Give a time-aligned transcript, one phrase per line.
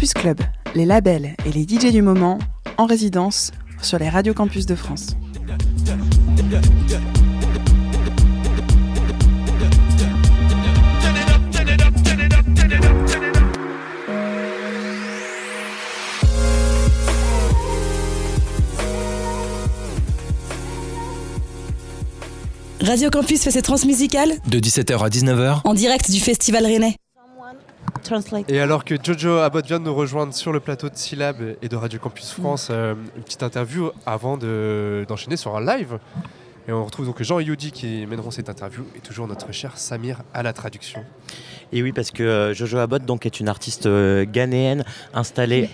[0.00, 0.40] Campus Club,
[0.74, 2.38] les labels et les DJ du moment
[2.78, 3.50] en résidence
[3.82, 5.08] sur les radios campus de France.
[22.80, 26.96] Radio Campus fait ses transmusicales de 17h à 19h en direct du Festival Rennais.
[28.48, 31.68] Et alors que Jojo Abbott vient de nous rejoindre sur le plateau de Syllab et
[31.68, 35.98] de Radio Campus France, euh, une petite interview avant d'enchaîner sur un live.
[36.68, 39.78] Et on retrouve donc Jean et Yudi qui mèneront cette interview et toujours notre cher
[39.78, 41.04] Samir à la traduction.
[41.72, 45.70] Et oui, parce que euh, Jojo Abbott donc, est une artiste euh, ghanéenne installée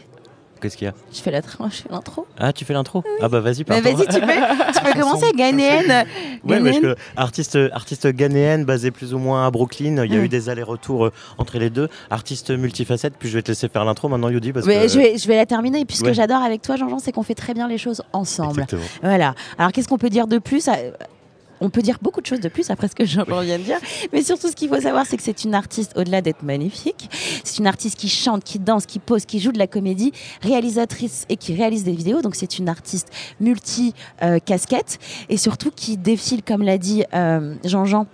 [0.60, 1.30] Qu'est-ce qu'il y a Je fais
[1.90, 2.26] l'intro.
[2.38, 3.82] Ah, tu fais l'intro Ah bah vas-y, pardon.
[3.84, 6.06] Mais vas-y, tu peux, tu peux commencer, ghanéenne.
[6.44, 10.04] Ouais, parce que artiste, artiste ghanéenne, basée plus ou moins à Brooklyn.
[10.04, 11.88] Il y a eu des allers-retours euh, entre les deux.
[12.10, 14.52] Artiste multifacette, puis je vais te laisser faire l'intro maintenant, Yudi.
[14.52, 14.72] Parce que...
[14.72, 15.80] je, vais, je vais la terminer.
[15.80, 18.02] Et puis ce que j'adore avec toi, Jean-Jean, c'est qu'on fait très bien les choses
[18.12, 18.60] ensemble.
[18.62, 18.82] Exactement.
[19.02, 19.34] Voilà.
[19.58, 20.68] Alors qu'est-ce qu'on peut dire de plus
[21.60, 23.78] on peut dire beaucoup de choses de plus après ce que jean viens de dire,
[24.12, 27.08] mais surtout ce qu'il faut savoir, c'est que c'est une artiste au-delà d'être magnifique.
[27.44, 31.24] C'est une artiste qui chante, qui danse, qui pose, qui joue de la comédie, réalisatrice
[31.28, 32.22] et qui réalise des vidéos.
[32.22, 33.08] Donc c'est une artiste
[33.40, 34.98] multi-casquette
[35.28, 38.06] et surtout qui défile, comme l'a dit euh, Jean-Jean,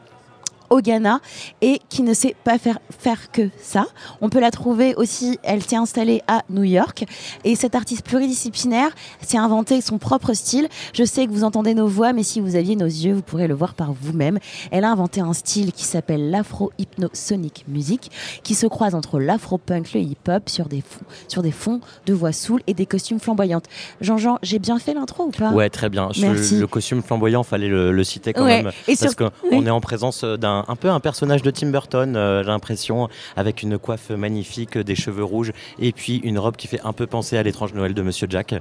[0.72, 1.20] au Ghana
[1.60, 3.84] et qui ne sait pas faire, faire que ça.
[4.22, 7.04] On peut la trouver aussi, elle s'est installée à New York
[7.44, 10.68] et cette artiste pluridisciplinaire s'est inventé son propre style.
[10.94, 13.48] Je sais que vous entendez nos voix, mais si vous aviez nos yeux, vous pourrez
[13.48, 14.38] le voir par vous-même.
[14.70, 18.10] Elle a inventé un style qui s'appelle l'afro-hypnosonic music,
[18.42, 22.32] qui se croise entre l'afro-punk, le hip-hop sur des, fonds, sur des fonds de voix
[22.32, 23.66] saoules et des costumes flamboyantes.
[24.00, 25.50] Jean-Jean, j'ai bien fait l'intro ou pas?
[25.50, 26.08] Ouais, très bien.
[26.16, 28.70] le costume flamboyant, fallait le, citer quand même.
[28.88, 32.42] Et parce qu'on est en présence d'un un, peu un personnage de Tim Burton, euh,
[32.42, 36.80] j'ai l'impression, avec une coiffe magnifique, des cheveux rouges et puis une robe qui fait
[36.84, 38.54] un peu penser à l'étrange Noël de Monsieur Jack.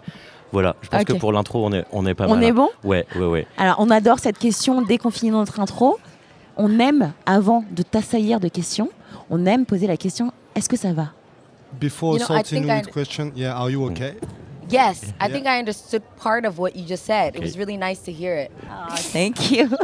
[0.51, 2.37] Voilà, je pense que pour l'intro, on est, on est pas mal.
[2.37, 3.47] On est bon Ouais, ouais, ouais.
[3.57, 5.97] Alors, on adore cette question dès qu'on finit notre intro.
[6.57, 8.89] On aime, avant de t'assaillir de questions,
[9.29, 11.13] on aime poser la question est-ce que ça va?
[11.79, 14.15] Before starting with question, yeah, are you okay?
[14.71, 17.35] Yes, I think I understood part of what you just said.
[17.35, 18.51] It was really nice to hear it.
[18.69, 19.69] Oh, thank you.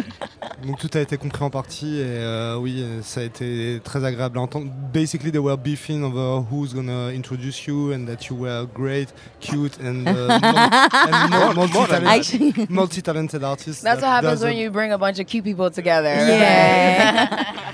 [0.66, 4.40] Donc tout a été compris en partie et euh, oui, ça a été très agréable
[4.40, 4.72] à entendre.
[4.92, 9.10] Basically, they were beefing over who's gonna introduce you and that you were great,
[9.40, 10.40] cute and, uh,
[12.70, 13.84] multi-talented artist.
[13.84, 16.10] That's what happens when you bring a bunch of cute people together.
[16.10, 17.54] Yeah.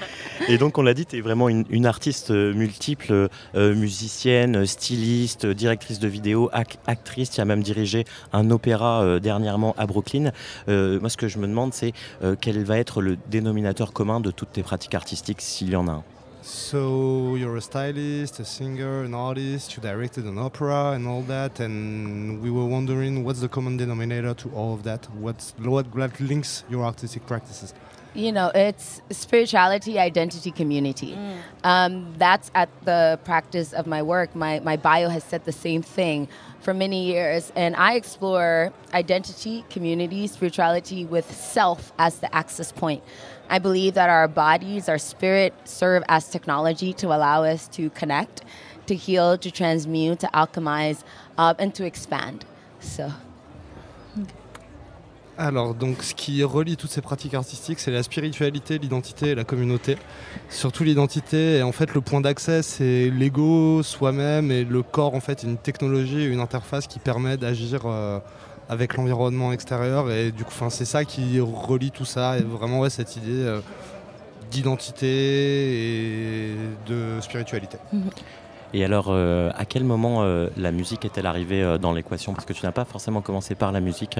[0.50, 5.46] Et donc, on l'a dit, tu es vraiment une, artiste euh, multiple, euh, musicienne, styliste,
[5.46, 6.50] directrice de vidéo,
[6.86, 7.30] actrice.
[7.30, 10.32] Tu as même dirigé un opéra euh, dernièrement à Brooklyn.
[10.68, 11.94] moi, ce que je me demande, c'est
[12.42, 15.92] quel va être le dénominateur commun de toutes tes pratiques artistiques, s'il y en a
[15.92, 16.04] un?
[16.42, 21.62] So you're a stylist, a singer, an artist, you directed an opera and all that,
[21.62, 25.08] and we were wondering what's the common denominator to all of that?
[25.22, 25.86] What's, what
[26.20, 27.74] links your artistic practices?
[28.14, 31.14] You know, it's spirituality, identity, community.
[31.14, 31.38] Mm.
[31.64, 34.36] Um, that's at the practice of my work.
[34.36, 36.28] My, my bio has said the same thing
[36.60, 37.52] for many years.
[37.56, 43.04] And I explore identity, community, spirituality with self as the access point.
[43.50, 48.44] I believe that our bodies, our spirit serve as technology to allow us to connect,
[48.86, 51.04] to heal, to transmute, to alchemize,
[51.38, 52.46] uh, and to expand.
[52.80, 53.12] So.
[55.38, 59.44] Alors, donc, ce qui relie toutes ces pratiques artistiques, c'est la spiritualité, l'identité et la
[59.44, 59.98] communauté.
[60.50, 65.20] Surtout l'identité, et en fait, le point d'accès, c'est l'ego, soi-même, et le corps, en
[65.20, 68.20] fait, une technologie, une interface qui permet d'agir euh,
[68.70, 70.12] avec l'environnement extérieur.
[70.12, 73.60] Et du coup, c'est ça qui relie tout ça, et vraiment, cette idée euh,
[74.52, 76.56] d'identité et
[76.88, 77.78] de spiritualité.
[77.92, 78.10] Mhm.
[78.76, 82.34] Et alors, euh, à quel moment euh, la musique est-elle arrivée euh, dans l'équation?
[82.34, 84.20] Parce que tu n'as pas forcément commencé par la musique.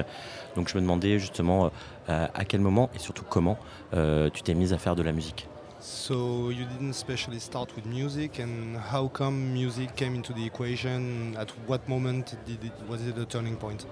[0.56, 1.72] Donc je me demandais justement
[2.08, 3.58] à quel moment et surtout comment
[3.92, 5.48] tu t'es mise à faire de la musique?
[5.80, 11.36] So you didn't especially start with music, and how come music came into the equation?
[11.38, 13.86] At what moment did it, was it a turning point?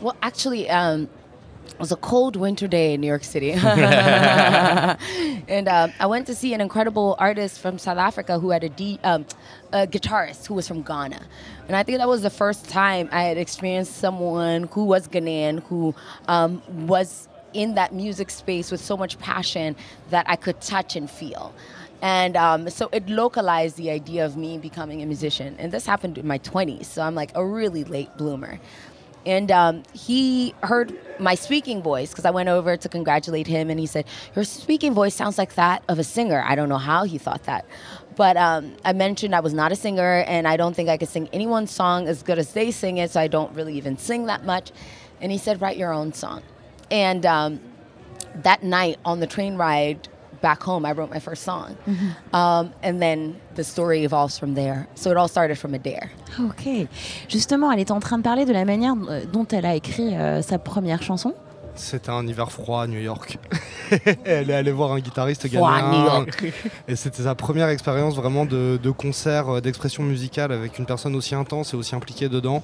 [0.00, 1.08] Well, actually, um,
[1.72, 3.52] it was a cold winter day in New York City.
[3.62, 4.98] and
[5.68, 8.98] uh, I went to see an incredible artist from South Africa who had a, D,
[9.02, 9.26] um,
[9.72, 11.20] a guitarist who was from Ghana.
[11.68, 15.62] And I think that was the first time I had experienced someone who was Ghanaian,
[15.64, 15.94] who
[16.28, 19.76] um, was in that music space with so much passion
[20.10, 21.52] that I could touch and feel.
[22.02, 25.56] And um, so it localized the idea of me becoming a musician.
[25.58, 28.58] And this happened in my 20s, so I'm like a really late bloomer.
[29.26, 33.78] And um, he heard my speaking voice because I went over to congratulate him, and
[33.78, 37.04] he said, "Your speaking voice sounds like that of a singer." I don't know how
[37.04, 37.66] he thought that,
[38.16, 41.08] but um, I mentioned I was not a singer, and I don't think I could
[41.08, 44.26] sing anyone's song as good as they sing it, so I don't really even sing
[44.26, 44.72] that much.
[45.20, 46.42] And he said, "Write your own song."
[46.90, 47.60] And um,
[48.36, 50.08] that night on the train ride
[50.42, 51.76] back home, I wrote my first song.
[51.88, 52.34] Mm-hmm.
[52.34, 54.86] Um, and then the story evolves from there.
[54.94, 56.10] So it all started from a dare.
[56.38, 56.86] Ok.
[57.28, 60.14] Justement, elle est en train de parler de la manière euh, dont elle a écrit
[60.16, 61.34] euh, sa première chanson.
[61.76, 63.38] C'était un hiver froid à New York.
[64.24, 66.04] Elle est allée voir un guitariste Froid à New ghanéen.
[66.26, 66.52] York.
[66.88, 71.14] Et c'était sa première expérience vraiment de, de concert, euh, d'expression musicale avec une personne
[71.14, 72.62] aussi intense et aussi impliquée dedans.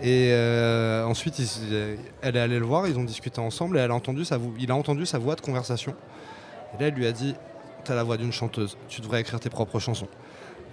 [0.00, 1.40] Et euh, ensuite,
[2.22, 4.54] elle est allée le voir, ils ont discuté ensemble et elle a entendu sa vo-
[4.58, 5.94] il a entendu sa voix de conversation.
[6.74, 7.34] Et là, elle lui a dit
[7.84, 10.08] T'as la voix d'une chanteuse, tu devrais écrire tes propres chansons.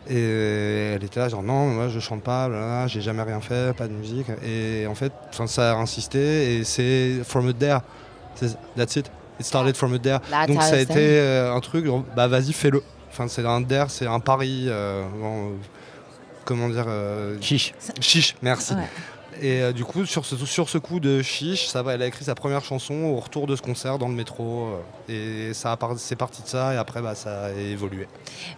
[0.10, 3.88] Et elle était là, genre non, moi je chante pas, j'ai jamais rien fait, pas
[3.88, 4.28] de musique.
[4.44, 7.81] Et en fait, 'fin, ça a insisté et c'est From a Dare.
[8.36, 9.12] C'est- That's it.
[9.40, 10.22] It started from a dare.
[10.48, 12.84] Donc ça a été euh, un truc, genre, bah vas-y fais-le.
[13.12, 14.66] Enfin c'est un dare, c'est un pari.
[14.68, 15.54] euh, bon, euh,
[16.45, 17.74] comment dire euh, Chiche.
[18.01, 18.74] Chiche, merci.
[18.74, 18.81] Ouais.
[19.41, 22.07] Et euh, du coup, sur ce, sur ce coup de chiche, ça va, elle a
[22.07, 24.68] écrit sa première chanson au retour de ce concert dans le métro.
[25.09, 28.07] euh, et ça c'est parti de ça, et après, bah, ça a évolué.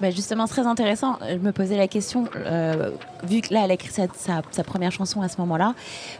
[0.01, 1.17] Bah, justement, très intéressant.
[1.27, 2.91] Je me posais la question, euh,
[3.23, 5.73] vu que là, elle a écrit sa, sa- sa première chanson à ce moment-là,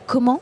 [0.07, 0.41] comment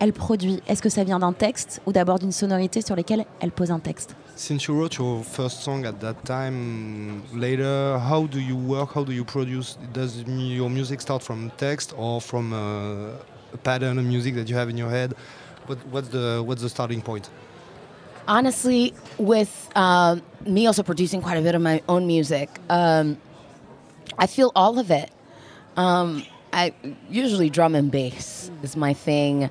[0.00, 0.60] elle produit?
[0.68, 3.78] Est-ce que ça vient d'un texte ou d'abord d'une sonorité sur lesquelles elle pose un
[3.78, 4.14] texte?
[4.36, 8.90] Since you wrote your first song at that time, later, how do you work?
[8.96, 9.78] How do you produce?
[9.94, 13.12] Does your music start from text or from uh,
[13.54, 15.14] a pattern of music that you have in your head?
[15.66, 17.30] What, what's the what's the starting point?
[18.26, 23.18] Honestly, with um, me also producing quite a bit of my own music, um,
[24.18, 25.10] I feel all of it.
[25.76, 26.72] Um, I
[27.10, 29.50] usually drum and bass is my thing.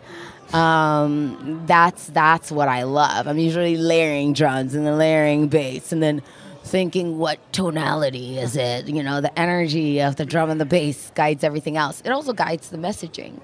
[0.53, 3.27] Um, that's that's what I love.
[3.27, 6.21] I'm usually layering drums and then layering bass and then
[6.63, 8.88] thinking what tonality is it.
[8.88, 12.01] You know, the energy of the drum and the bass guides everything else.
[12.06, 13.39] It also guides the messaging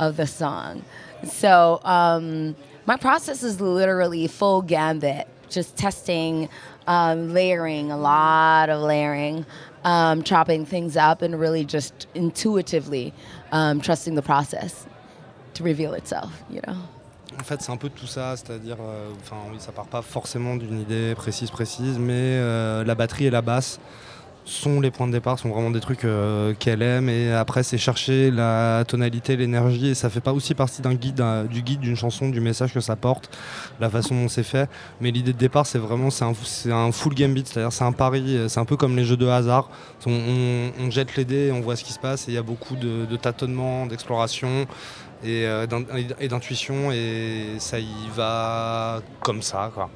[0.00, 0.84] of the song.
[1.24, 2.56] So um,
[2.86, 6.48] my process is literally full gambit, just testing,
[6.86, 9.46] um, layering, a lot of layering,
[9.84, 13.12] um, chopping things up, and really just intuitively
[13.52, 14.86] um, trusting the process
[15.54, 16.42] to reveal itself.
[16.50, 16.76] You know.
[17.40, 20.56] En fait, c'est un peu tout ça, c'est-à-dire, euh, enfin, oui, ça part pas forcément
[20.56, 23.80] d'une idée précise, précise, mais euh, la batterie et la basse
[24.44, 27.78] sont les points de départ, sont vraiment des trucs euh, qu'elle aime, et après, c'est
[27.78, 31.96] chercher la tonalité, l'énergie, et ça fait pas aussi partie d'un guide, du guide d'une
[31.96, 33.30] chanson, du message que ça porte,
[33.80, 34.68] la façon dont c'est fait,
[35.00, 36.24] mais l'idée de départ, c'est vraiment, c'est
[36.70, 39.70] un, full gambit, c'est-à-dire, c'est un pari, c'est un peu comme les jeux de hasard,
[40.06, 42.76] on jette les dés, on voit ce qui se passe, et il y a beaucoup
[42.76, 44.66] de, de tâtonnements, d'exploration,
[45.24, 45.66] et euh,
[46.20, 49.90] et d'intuition et ça y va comme ça quoi.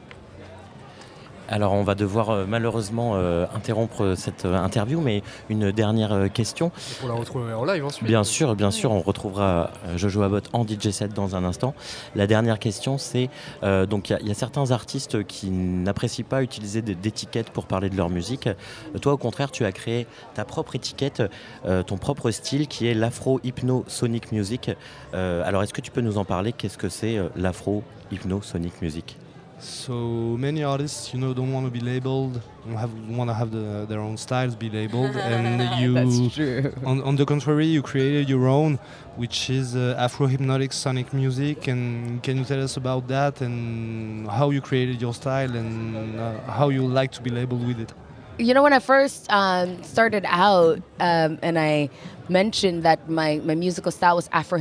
[1.49, 6.71] Alors on va devoir euh, malheureusement euh, interrompre cette euh, interview, mais une dernière question.
[7.01, 8.07] Pour la retrouver en live ensuite.
[8.07, 11.75] Bien sûr, bien sûr, on retrouvera Jojo Abbott en DJ set dans un instant.
[12.15, 13.31] La dernière question, c'est
[13.63, 17.97] donc il y y, a certains artistes qui n'apprécient pas utiliser d'étiquettes pour parler de
[17.97, 18.49] leur musique.
[19.01, 21.23] Toi, au contraire, tu as créé ta propre étiquette,
[21.87, 24.71] ton propre style, qui est l'afro hypno sonic music.
[25.13, 26.53] Alors, est-ce que tu peux nous en parler?
[26.53, 29.17] Qu'est-ce que c'est l'afro hypno sonic music?
[29.61, 29.93] So
[30.39, 33.87] many artists, you know, don't want to be labeled, don't have, want to have the,
[33.89, 36.73] their own styles be labeled, and you, true.
[36.85, 38.79] on, on the contrary, you created your own,
[39.17, 41.67] which is uh, Afro hypnotic sonic music.
[41.67, 46.41] And can you tell us about that and how you created your style and uh,
[46.43, 47.93] how you like to be labeled with it?
[48.39, 51.91] You know, when I first um, started out um, and I
[52.29, 54.59] mentioned that my, my musical style was Afro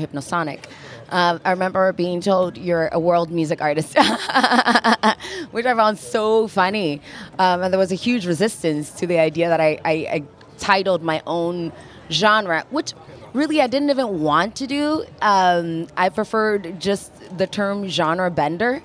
[1.09, 3.95] um, I remember being told you're a world music artist,
[5.51, 7.01] which I found so funny.
[7.39, 10.23] Um, and there was a huge resistance to the idea that I, I, I
[10.57, 11.71] titled my own
[12.11, 12.93] genre, which
[13.33, 15.05] really I didn't even want to do.
[15.21, 18.83] Um, I preferred just the term genre bender.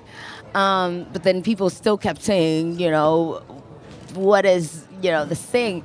[0.55, 3.41] Um, but then people still kept saying, you know,
[4.13, 5.83] what is you know this thing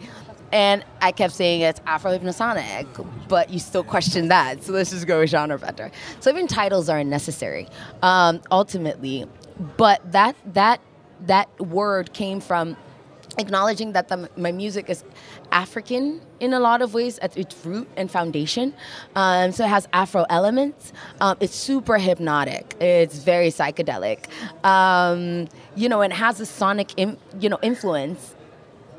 [0.53, 2.87] and i kept saying it's afro hypnosonic
[3.29, 5.91] but you still question that so let's just go with genre bender
[6.21, 7.67] so even titles are unnecessary
[8.03, 9.27] um, ultimately
[9.77, 10.81] but that that
[11.21, 12.77] that word came from
[13.39, 15.05] acknowledging that the, my music is
[15.53, 18.75] African in a lot of ways at its root and foundation.
[19.15, 20.93] Um, so it has Afro elements.
[21.21, 22.77] Um, it's super hypnotic.
[22.81, 24.27] It's very psychedelic.
[24.65, 28.35] Um, you know, and has a sonic, im- you know, influence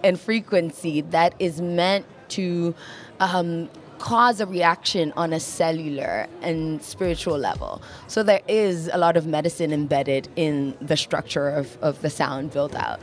[0.04, 2.74] and frequency that is meant to
[3.20, 7.82] um, cause a reaction on a cellular and spiritual level.
[8.08, 12.52] So there is a lot of medicine embedded in the structure of, of the sound
[12.52, 13.00] built out.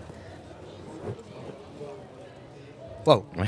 [3.06, 3.24] Wow.
[3.36, 3.44] I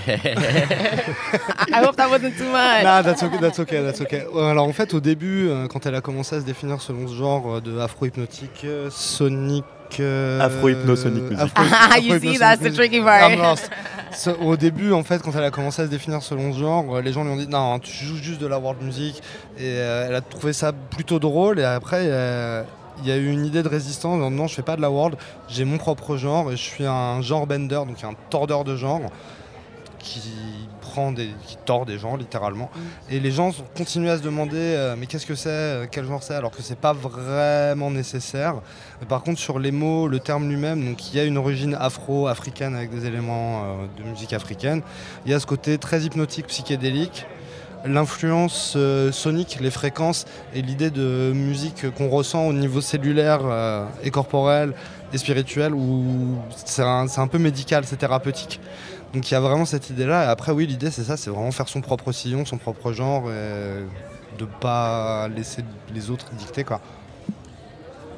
[1.85, 2.85] hope that wasn't too much.
[2.85, 4.21] Nah, that's okay, that's okay, that's okay.
[4.21, 7.14] Alors en fait, au début, euh, quand elle a commencé à se définir selon ce
[7.14, 9.64] genre euh, de afro-hypnotique, euh, sonique.
[10.00, 11.38] Euh, Afro-hypnosonic music.
[11.38, 13.30] afro- Ah, you see, that's the tricky part.
[13.30, 13.71] I'm lost.
[14.12, 16.97] So, au début, en fait, quand elle a commencé à se définir selon ce genre,
[16.97, 19.23] euh, les gens lui ont dit non, tu joues juste de la world music.
[19.59, 21.59] Et euh, elle a trouvé ça plutôt drôle.
[21.61, 22.62] Et après, euh,
[23.02, 24.14] il y a eu une idée de résistance.
[24.14, 25.16] en disant, Non, je fais pas de la world,
[25.49, 26.50] j'ai mon propre genre.
[26.50, 29.02] Et je suis un genre bender, donc un tordeur de genre
[29.99, 30.21] qui
[30.99, 32.71] prend des, qui tord des gens littéralement.
[33.11, 36.23] Et les gens continuent à se demander euh, mais qu'est-ce que c'est, euh, quel genre
[36.23, 38.57] c'est, alors que c'est pas vraiment nécessaire.
[39.09, 42.75] Par contre sur les mots, le terme lui-même, donc il y a une origine afro-africaine
[42.75, 44.83] avec des éléments euh, de musique africaine.
[45.25, 47.26] Il y a ce côté très hypnotique, psychédélique.
[47.85, 53.85] L'influence euh, sonique, les fréquences et l'idée de musique qu'on ressent au niveau cellulaire euh,
[54.02, 54.75] et corporel
[55.12, 58.61] et spirituel où c'est un, c'est un peu médical, c'est thérapeutique.
[59.15, 60.25] Donc il y a vraiment cette idée-là.
[60.25, 63.31] Et après, oui, l'idée, c'est ça, c'est vraiment faire son propre sillon, son propre genre,
[63.31, 63.85] et
[64.38, 66.81] de pas laisser les autres dicter, quoi.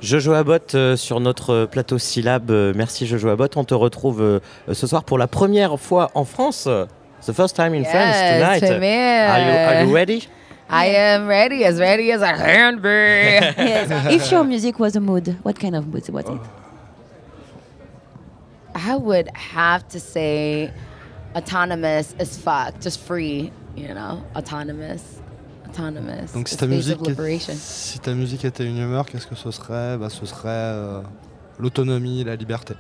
[0.01, 2.51] Jojo Abbott euh, sur notre plateau Syllab.
[2.51, 3.57] Euh, merci Jojo Abbott.
[3.59, 4.41] On te retrouve euh,
[4.73, 6.67] ce soir pour la première fois en France.
[7.27, 8.73] The first time in France Yes, tonight.
[8.73, 9.31] premiere.
[9.31, 10.29] Are you, are you ready?
[10.71, 12.89] I am ready, as ready as I can be.
[13.59, 13.91] Yes.
[14.11, 16.60] if your music was a mood, what kind of mood was it?
[18.75, 20.71] I would have to say
[21.35, 25.21] autonomous as fuck, just free, you know, autonomous,
[25.69, 26.33] autonomous.
[26.35, 27.55] Donc si ta, musique, liberation.
[27.57, 29.97] si ta musique était une humeur, qu'est-ce que ce serait?
[29.99, 31.01] Bah, Ce serait euh,
[31.59, 32.75] l'autonomie, la liberté.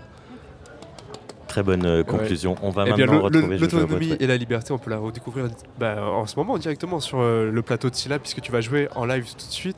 [1.48, 2.54] Très bonne euh, conclusion.
[2.62, 4.16] On va Eh bien, maintenant le- retrouver l'autonomie ouais.
[4.20, 7.62] et la liberté, on peut la redécouvrir bah, en ce moment directement sur euh, le
[7.62, 9.76] plateau de Syllab, puisque tu vas jouer en live tout de suite.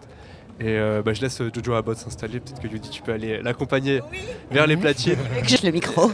[0.62, 2.38] Et euh, bah, je laisse euh, Jojo Abbott s'installer.
[2.38, 4.00] Peut-être que Yudi, tu peux aller l'accompagner
[4.52, 5.18] vers les platines.
[5.42, 6.12] Juste le micro.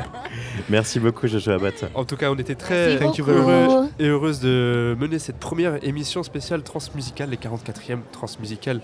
[0.70, 1.84] Merci beaucoup Jojo Abbott.
[1.94, 6.62] En tout cas, on était très heureux et heureuse de mener cette première émission spéciale
[6.62, 8.80] transmusicale, les 44e transmusicales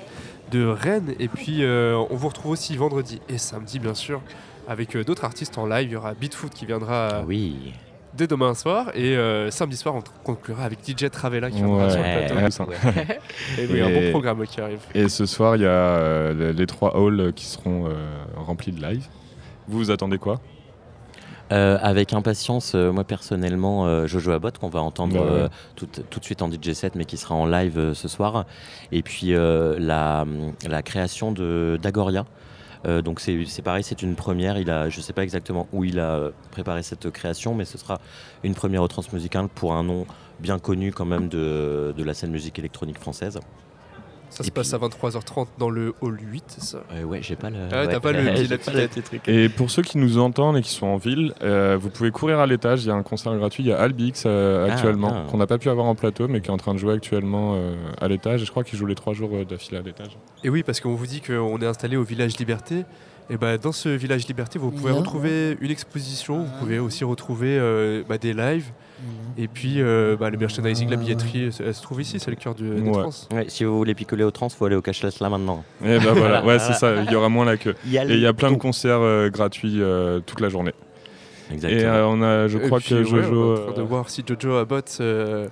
[0.50, 1.14] de Rennes.
[1.19, 4.21] Et puis, euh, on vous retrouve aussi vendredi et samedi, bien sûr,
[4.69, 5.88] avec euh, d'autres artistes en live.
[5.88, 7.73] Il y aura Beatfoot qui viendra oui.
[8.21, 8.91] Dès demain soir.
[8.95, 11.91] Et euh, samedi soir, on conclura avec DJ Travella qui viendra Ouais.
[11.91, 12.73] sur le plateau.
[13.59, 14.81] Et oui, un bon programme qui arrive.
[14.95, 17.93] Et ce soir, il y a euh, les- trois halls qui seront euh,
[18.37, 19.07] remplis de live.
[19.69, 20.41] Vous vous attendez quoi?
[21.53, 25.31] Euh, avec impatience, euh, moi personnellement, euh, Jojo Abbott, qu'on va entendre Bah ouais.
[25.41, 28.07] euh, tout, tout de suite en DJ set, mais qui sera en live euh, ce
[28.07, 28.45] soir.
[28.93, 30.25] Et puis euh, la,
[30.69, 32.25] la création de d'Agoria.
[32.87, 34.58] Euh, donc c'est pareil, c'est une première.
[34.58, 37.78] Il a, je sais pas exactement où il a euh, préparé cette création, mais ce
[37.78, 38.00] sera
[38.42, 40.06] une première au transmusical pour un nom
[40.38, 43.38] bien connu quand même de, de la scène musique électronique française.
[44.30, 47.20] Ça Et se passe puis- à 23h30 dans le hall 8, c'est ça Euh, ouais,
[47.20, 47.56] j'ai pas le.
[47.72, 49.28] Ah, t'as pas le la pas truc.
[49.28, 52.38] Et pour ceux qui nous entendent et qui sont en ville, euh, vous pouvez courir
[52.38, 52.84] à l'étage.
[52.84, 53.64] Il y a un concert gratuit.
[53.64, 56.40] Il y a Albix euh, Ah, actuellement, qu'on n'a pas pu avoir en plateau, mais
[56.40, 58.42] qui est en train de jouer actuellement euh, à l'étage.
[58.42, 60.16] Et je crois qu'il joue les trois jours euh, d'affilée à l'étage.
[60.44, 62.84] Et oui, parce qu'on vous dit qu'on est installé au village Liberté.
[63.30, 64.99] Et bah, dans ce village Liberté, vous pouvez Yeah.
[65.00, 68.70] retrouver une exposition, vous pouvez aussi retrouver euh, bah, des lives.
[69.38, 72.37] Et puis euh, bah, le merchandising, la billetterie, elle, elle se trouve ici, c'est le
[72.37, 72.92] cœur du, des Ouais.
[72.92, 73.11] trans.
[73.33, 75.64] Ouais, si vous voulez picoler au trans, faut aller au cashless là maintenant.
[75.85, 77.02] Et ben voilà, ouais, c'est ça.
[77.02, 77.75] Il y aura moins la queue.
[77.87, 80.49] Il y a Et il y a plein de concerts euh, gratuits euh, toute la
[80.49, 80.75] journée.
[81.52, 81.80] Exactement.
[81.83, 83.52] Et euh, on a, je crois puis, que ouais, Jojo.
[83.52, 85.49] on est en train de voir si Jojo Abbott euh,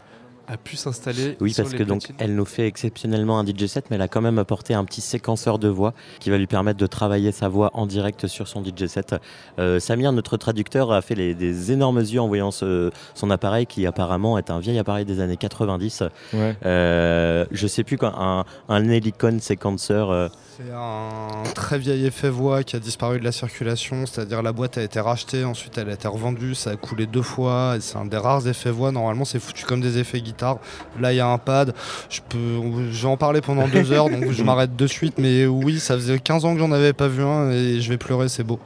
[0.51, 1.37] a pu s'installer.
[1.41, 4.03] Oui, sur parce les que donc elle nous fait exceptionnellement un DJ set, mais elle
[4.03, 7.33] a quand même apporté un petit séquenceur de voix qui va lui permettre de travailler
[7.33, 9.15] sa voix en direct sur son DJ set.
[9.59, 13.67] Euh, Samir, notre traducteur, a fait les- des énormes yeux en voyant ce- son appareil
[13.67, 16.03] qui apparemment est un vieil appareil des années 90.
[16.33, 16.57] ouais.
[16.65, 20.31] Euh, je sais plus quoi, un, un Helicon séquenceur.
[20.61, 24.77] C'est un très vieil effet voix qui a disparu de la circulation, c'est-à-dire la boîte
[24.77, 27.97] a été rachetée, ensuite elle a été revendue, ça a coulé deux fois, et c'est
[27.97, 30.59] un des rares effets voix, normalement c'est foutu comme des effets guitare.
[30.99, 31.75] Là il y a un pad,
[32.11, 35.47] je, peux, je vais en parler pendant deux heures, donc je m'arrête de suite, mais
[35.47, 38.29] oui, ça faisait 15 ans que j'en avais pas vu un, et je vais pleurer,
[38.29, 38.59] c'est beau.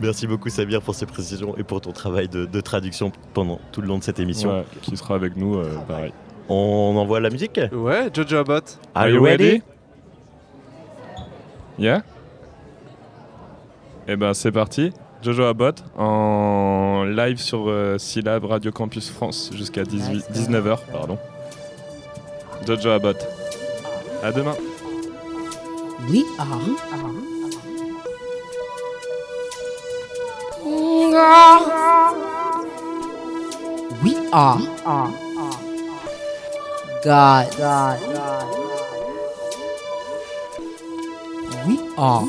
[0.00, 3.82] Merci beaucoup Samir pour ces précisions et pour ton travail de, de traduction pendant tout
[3.82, 4.56] le long de cette émission.
[4.56, 6.14] Ouais, qui sera avec nous, euh, pareil.
[6.48, 7.60] On envoie la musique?
[7.72, 8.78] Ouais, Jojo Abbott.
[8.94, 9.60] Are you ready?
[11.78, 12.02] Yeah
[14.06, 14.92] Et ben c'est parti.
[15.22, 20.78] Jojo Abbott en live sur euh, Syllab Radio Campus France jusqu'à 19h.
[20.92, 21.18] Pardon.
[22.66, 23.26] Jojo Abbott.
[24.22, 24.54] À demain.
[26.08, 26.58] We are.
[34.02, 34.58] We are.
[37.04, 37.56] God.
[37.56, 38.17] God.
[41.98, 42.28] Are.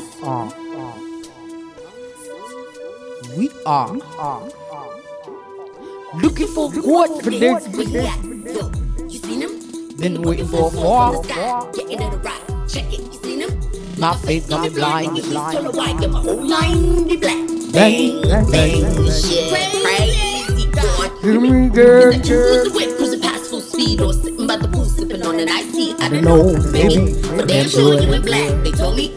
[3.36, 3.94] We are.
[6.14, 7.68] Looking for what for this?
[9.96, 11.22] Been waiting for a while.
[13.98, 15.14] My faith got me blind.
[17.72, 18.82] Bang, bang, bang.
[21.22, 22.12] Give me girl.
[22.12, 25.94] the whip, cruising past full speed, or sitting by the pool, sipping on an tea.
[25.98, 28.64] I don't know, baby, but damn sure you went black.
[28.64, 29.09] They told me.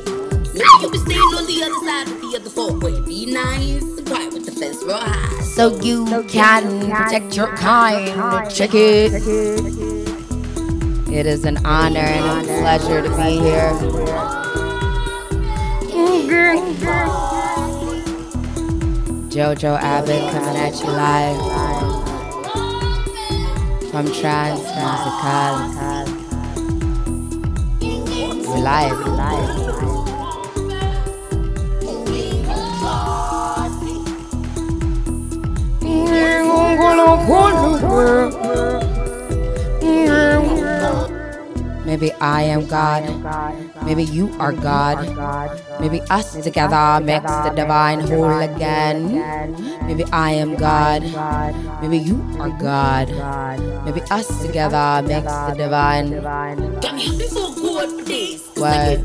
[4.85, 5.43] Quiet with the fence real high.
[5.43, 8.49] So you can protect your kind.
[8.49, 9.13] Check it.
[11.11, 13.73] It is an honor and a pleasure to be here.
[19.29, 21.37] Jojo Abbott coming at you live
[23.89, 25.53] from Trans Musical.
[28.61, 29.92] Live, live.
[41.85, 43.03] Maybe I am God.
[43.85, 45.03] Maybe you are God.
[45.79, 49.19] Maybe us together makes the divine whole again.
[49.85, 51.03] Maybe I am God.
[51.81, 53.11] Maybe you are God.
[53.85, 56.23] Maybe us together makes the divine.
[58.55, 59.03] What?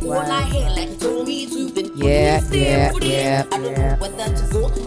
[1.95, 3.97] Yeah, yeah, yeah, yeah.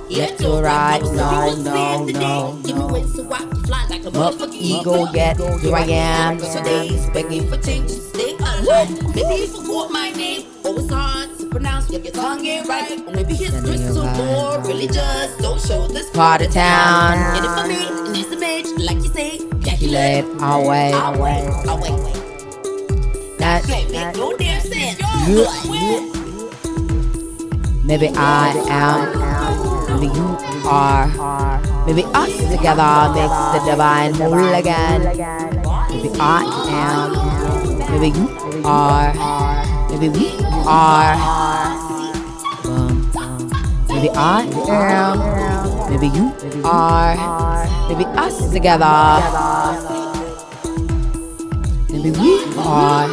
[0.08, 2.82] Yet to no, no, no, no.
[4.22, 6.38] Up ego, yet here I am.
[6.38, 8.11] Today's begging for change
[8.62, 10.46] Maybe you forgot my name.
[10.64, 11.92] Oh, it's hard to pronounce.
[11.92, 15.38] If your tongue ain't right, or maybe his crystal more religious.
[15.38, 17.36] Don't show this part of town.
[17.36, 18.02] Get it for me,
[18.42, 21.96] image, like you say, calculate our way, our way, our way.
[23.38, 25.00] That, that, no damn sense.
[27.84, 30.38] Maybe I am, maybe you
[30.68, 31.08] are.
[31.86, 35.02] Maybe us together makes the divine whole again.
[35.90, 37.10] Maybe I am,
[37.92, 39.14] maybe you are,
[39.90, 40.32] maybe we
[40.66, 41.16] are.
[42.66, 43.12] Um,
[43.88, 45.20] maybe I am,
[45.90, 47.16] maybe you are,
[47.90, 49.22] maybe us together.
[51.90, 53.08] Maybe we are,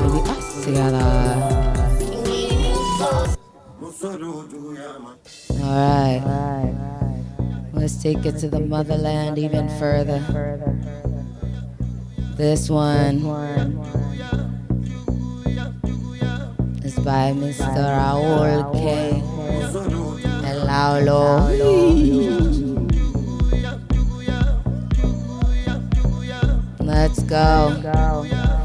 [0.00, 1.62] maybe us together.
[5.62, 6.74] All right.
[7.72, 10.20] Let's take it to the motherland even further.
[12.36, 13.22] This one
[17.04, 17.82] by Mr.
[17.82, 19.22] Raoul K.
[20.46, 20.66] El
[26.78, 27.74] Let's go.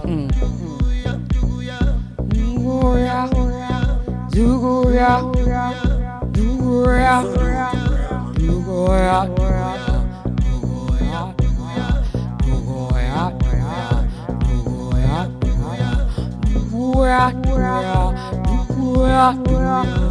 [0.06, 0.30] Mm.
[19.18, 20.07] yeah.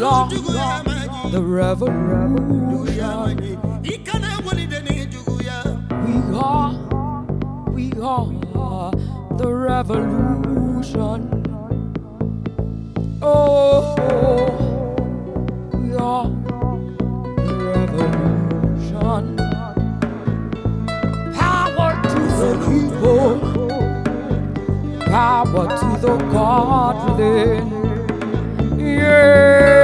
[0.00, 3.36] The revolution.
[6.06, 6.72] We are,
[7.70, 7.92] we
[8.54, 8.92] are
[9.36, 11.20] the revolution.
[13.22, 13.94] Oh,
[15.74, 16.28] we are
[17.36, 19.36] the revolution.
[21.34, 23.30] Power to the people,
[25.06, 27.68] power to the God within.
[28.78, 29.79] Yeah,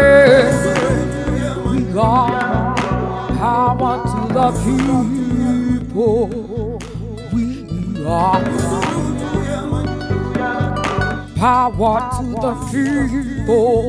[1.96, 2.30] Lord,
[4.04, 6.28] to the people.
[7.32, 7.44] We
[8.04, 8.42] are
[11.37, 13.87] power to the people.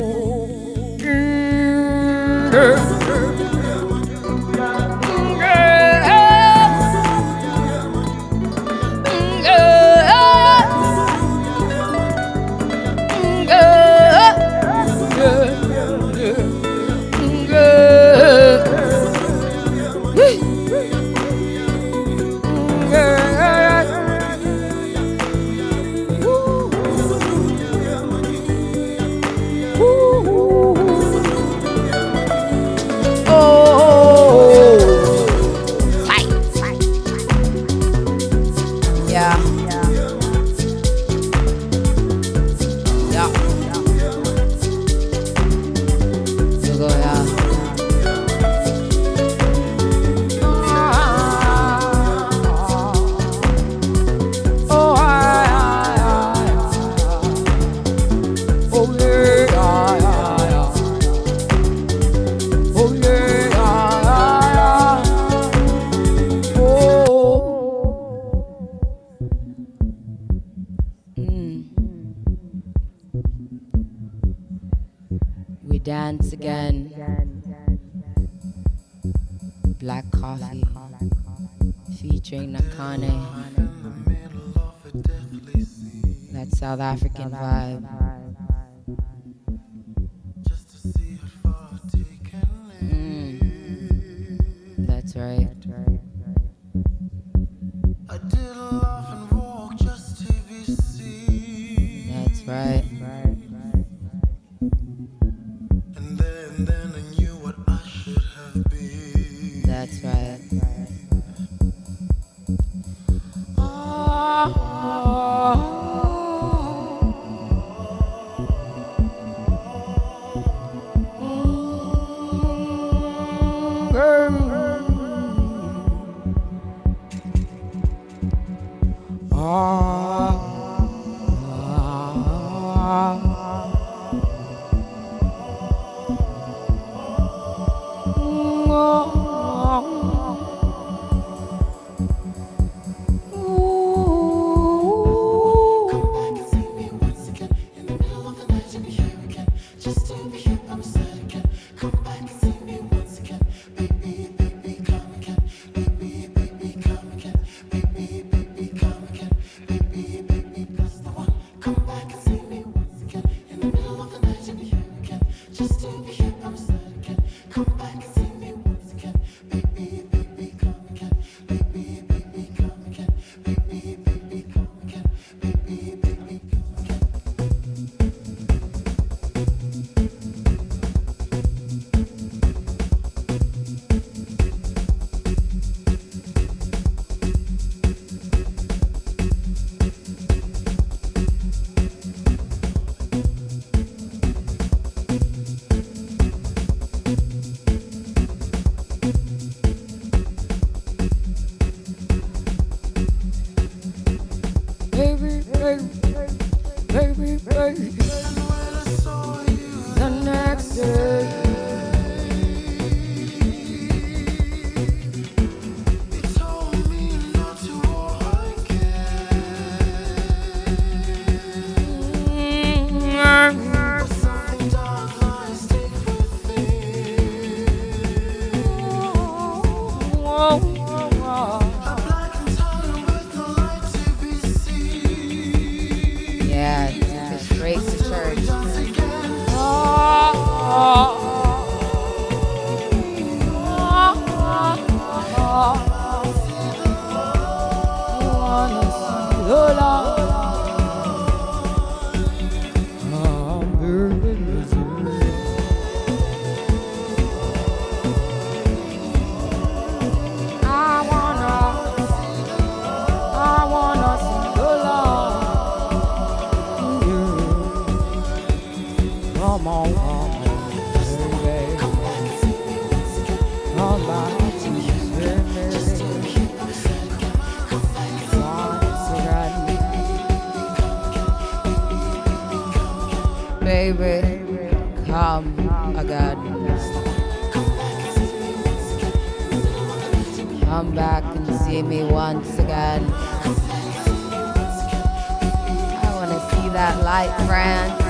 [296.88, 298.02] That light, France.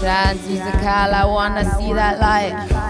[0.00, 2.85] Dance musical, I wanna see that light.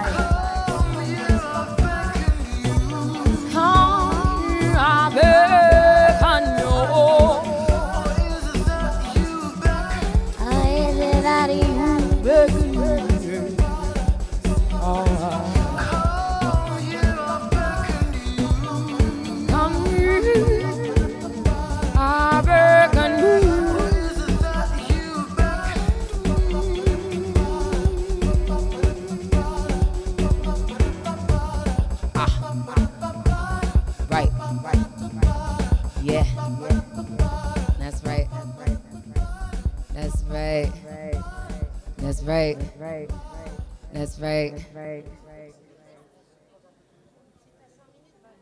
[44.19, 44.53] Right.
[44.55, 45.05] That's right.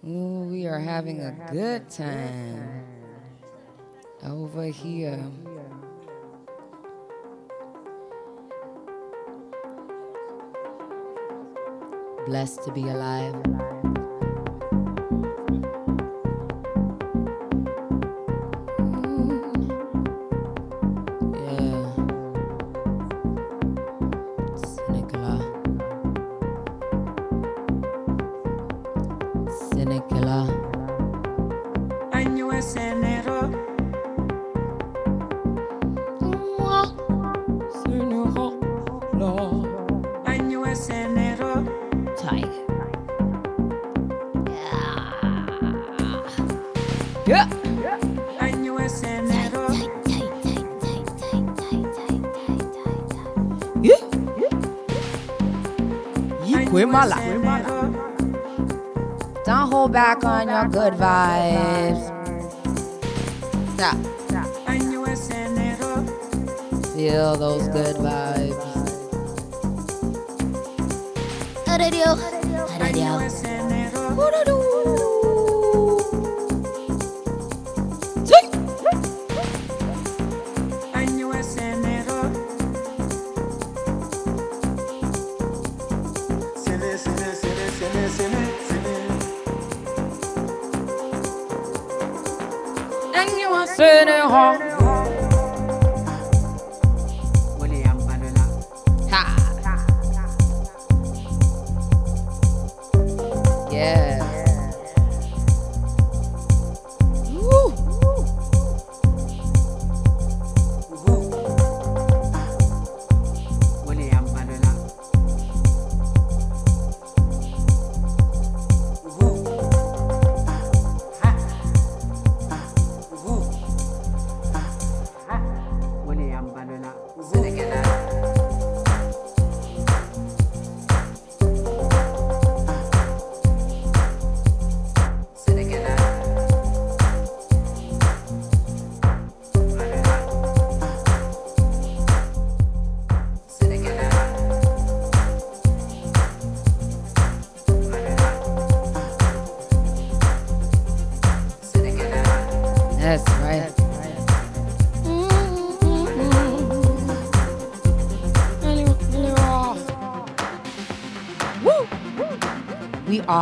[0.07, 2.85] Ooh, we are having a good time
[4.23, 5.19] over here.
[12.25, 13.35] Blessed to be alive.
[60.49, 62.11] On your good vibes.
[63.75, 63.97] Stop.
[66.93, 68.75] Feel those good vibes.
[71.67, 71.81] And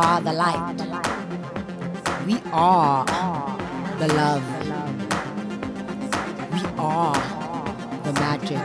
[0.04, 0.76] are the light.
[2.26, 3.06] We are
[3.98, 4.44] the love.
[6.52, 7.14] We are
[8.04, 8.64] the magic.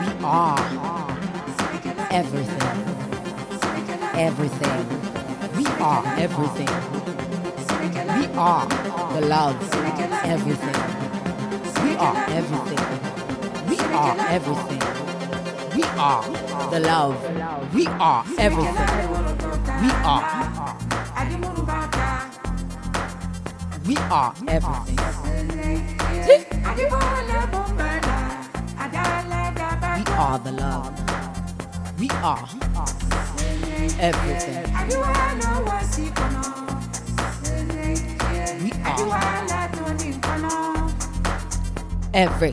[0.00, 0.60] We are
[2.10, 2.70] everything.
[4.28, 4.80] Everything.
[5.56, 6.72] We are everything.
[8.18, 8.66] We are
[9.14, 9.56] the love.
[10.22, 10.78] Everything.
[11.82, 12.84] We are everything.
[13.70, 14.82] We are everything.
[15.76, 16.22] We are
[16.70, 17.74] the love.
[17.74, 19.29] We are everything.
[19.80, 20.76] We are.
[23.86, 24.98] We are everything.
[29.96, 30.92] We are the love.
[31.98, 32.48] We are
[33.98, 34.64] everything.
[38.62, 39.00] We are
[42.12, 42.52] every.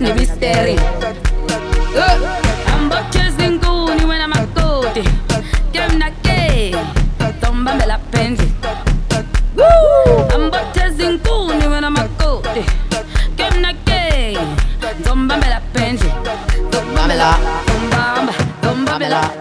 [0.00, 0.76] ni misteri
[2.74, 5.02] ambochezi nguni makoti
[5.72, 6.74] kemnake
[7.40, 8.52] tombambe la penzi
[10.34, 12.62] ambochezi nkuni makoti
[13.36, 14.38] kemnake
[15.04, 16.08] tombambe la penzi
[16.70, 17.34] tombambe la
[17.66, 18.32] tombamba
[18.62, 19.39] tombambe la.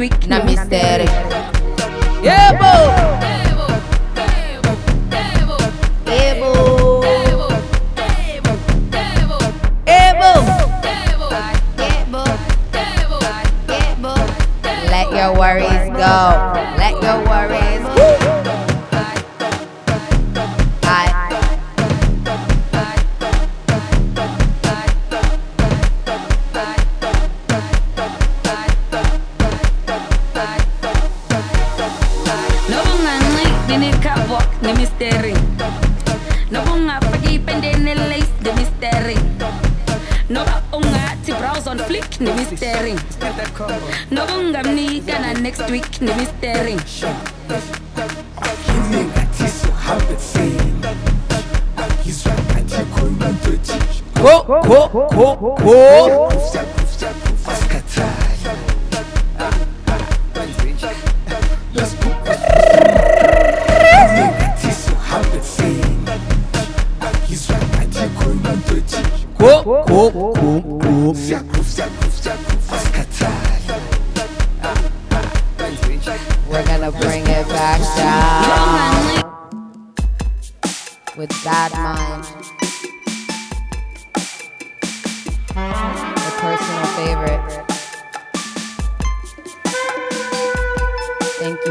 [0.00, 0.28] week.
[45.68, 46.78] tweak, no mystery.
[46.86, 47.27] Sure.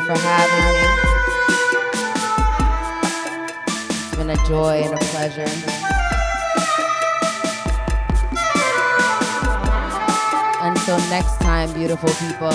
[0.07, 0.87] for having me.
[3.89, 5.51] It's been a joy and a pleasure.
[10.61, 12.53] Until next time, beautiful people.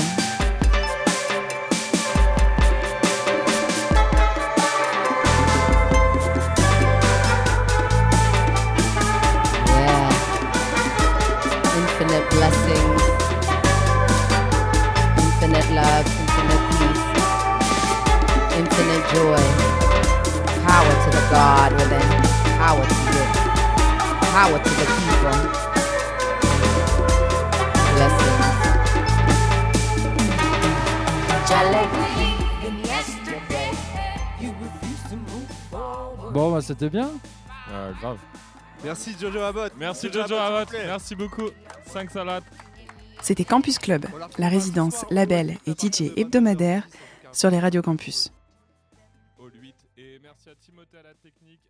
[9.69, 10.09] Yeah.
[11.77, 13.03] Infinite blessings,
[15.19, 16.22] infinite love.
[18.73, 19.41] dance and enjoy.
[20.65, 22.09] Power to the God within,
[22.59, 23.25] power to you,
[24.33, 25.39] power to the people.
[27.95, 28.39] Blessings.
[36.33, 37.11] Bon, bah, c'était bien.
[37.71, 38.17] Euh, grave.
[38.83, 39.73] Merci Jojo Abbott.
[39.79, 40.69] Merci Jojo, Jojo Abbott.
[40.71, 40.87] Abbott.
[40.87, 41.51] Merci beaucoup.
[41.93, 42.43] 5 salades.
[43.21, 44.07] C'était Campus Club,
[44.39, 46.89] la résidence, label et DJ hebdomadaire
[47.33, 48.33] sur les radios campus.
[50.45, 51.61] Merci à Timothée à la technique.